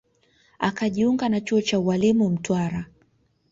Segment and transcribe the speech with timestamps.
[0.59, 2.85] Akajiunga na chuo cha ualimu Mtwara